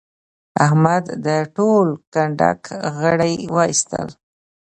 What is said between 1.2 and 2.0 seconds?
د ټول